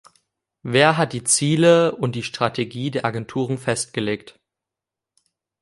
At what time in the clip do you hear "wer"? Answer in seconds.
0.63-0.97